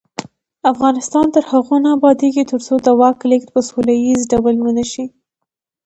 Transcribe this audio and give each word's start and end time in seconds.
افغانستان 0.71 1.25
تر 1.35 1.43
هغو 1.51 1.75
نه 1.83 1.89
ابادیږي، 1.97 2.43
ترڅو 2.51 2.75
د 2.85 2.87
واک 2.99 3.17
لیږد 3.29 3.49
په 3.55 3.61
سوله 3.69 3.93
ییز 4.03 4.21
ډول 4.31 4.55
ونشي. 4.59 5.05